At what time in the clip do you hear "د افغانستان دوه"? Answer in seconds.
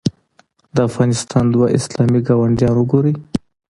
0.75-1.67